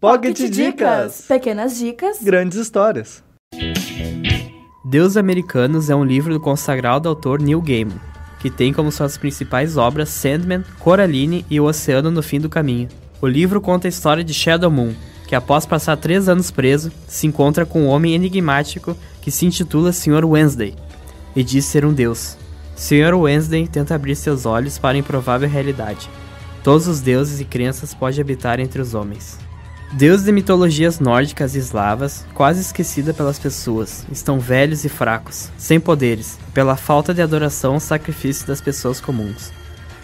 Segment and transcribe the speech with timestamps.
[0.00, 1.24] Pocket Dicas!
[1.26, 2.22] Pequenas dicas.
[2.22, 3.24] Grandes histórias.
[4.84, 8.00] Deus Americanos é um livro do consagrado autor Neil Gaiman,
[8.38, 12.88] que tem como suas principais obras Sandman, Coraline e O Oceano no Fim do Caminho.
[13.20, 14.94] O livro conta a história de Shadow Moon,
[15.26, 19.92] que após passar três anos preso, se encontra com um homem enigmático que se intitula
[19.92, 20.24] Sr.
[20.24, 20.76] Wednesday
[21.34, 22.38] e diz ser um deus.
[22.76, 23.14] Sr.
[23.16, 26.08] Wednesday tenta abrir seus olhos para a improvável realidade.
[26.62, 29.47] Todos os deuses e crenças podem habitar entre os homens.
[29.92, 35.80] Deuses de mitologias nórdicas e eslavas, quase esquecida pelas pessoas, estão velhos e fracos, sem
[35.80, 39.50] poderes, pela falta de adoração e sacrifício das pessoas comuns.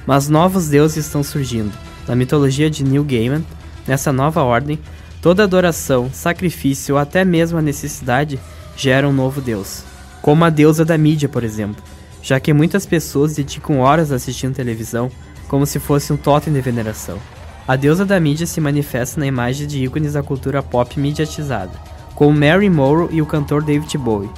[0.06, 1.72] Mas novos deuses estão surgindo.
[2.08, 3.44] Na mitologia de Neil Gaiman,
[3.86, 4.78] nessa nova ordem,
[5.20, 8.40] toda adoração, sacrifício ou até mesmo a necessidade
[8.74, 9.82] gera um novo deus.
[10.22, 11.84] Como a deusa da mídia, por exemplo,
[12.22, 15.10] já que muitas pessoas dedicam horas assistindo televisão
[15.46, 17.18] como se fosse um totem de veneração.
[17.66, 21.72] A deusa da mídia se manifesta na imagem de ícones da cultura pop mediatizada,
[22.14, 24.30] como Mary Monroe e o cantor David Bowie,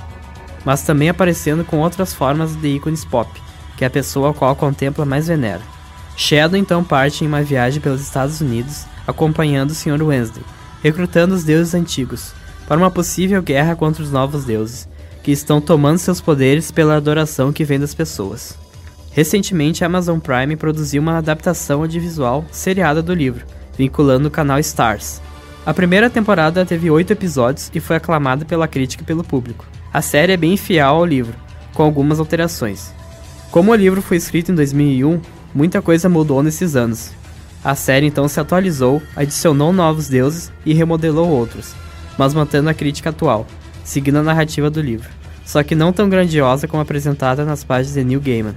[0.64, 3.28] mas também aparecendo com outras formas de ícones pop,
[3.76, 5.60] que é a pessoa a qual contempla mais venera.
[6.16, 10.02] Shadow então parte em uma viagem pelos Estados Unidos, acompanhando o Sr.
[10.02, 10.44] Wednesday,
[10.80, 12.32] recrutando os deuses antigos,
[12.68, 14.88] para uma possível guerra contra os novos deuses,
[15.24, 18.56] que estão tomando seus poderes pela adoração que vem das pessoas.
[19.16, 25.22] Recentemente, a Amazon Prime produziu uma adaptação audiovisual seriada do livro, vinculando o canal Stars.
[25.64, 29.64] A primeira temporada teve oito episódios e foi aclamada pela crítica e pelo público.
[29.90, 31.34] A série é bem fiel ao livro,
[31.72, 32.92] com algumas alterações.
[33.50, 35.18] Como o livro foi escrito em 2001,
[35.54, 37.10] muita coisa mudou nesses anos.
[37.64, 41.72] A série então se atualizou, adicionou novos deuses e remodelou outros,
[42.18, 43.46] mas mantendo a crítica atual,
[43.82, 45.08] seguindo a narrativa do livro,
[45.42, 48.54] só que não tão grandiosa como apresentada nas páginas de Neil Gaiman.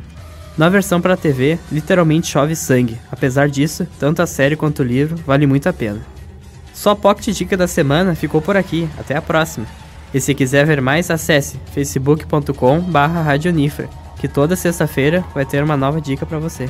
[0.59, 2.97] Na versão para TV, literalmente chove sangue.
[3.09, 6.01] Apesar disso, tanto a série quanto o livro vale muito a pena.
[6.73, 8.89] Sua Pocket Dica da semana ficou por aqui.
[8.97, 9.65] Até a próxima.
[10.13, 16.25] E se quiser ver mais, acesse facebook.com/radionifra, que toda sexta-feira vai ter uma nova dica
[16.25, 16.69] para você.